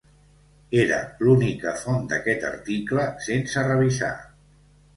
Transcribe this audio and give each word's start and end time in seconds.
Era 0.83 0.97
l'única 1.27 1.75
font 1.83 2.09
d'aquest 2.15 2.49
article 2.51 3.07
sense 3.29 3.69
revisar. 3.71 4.13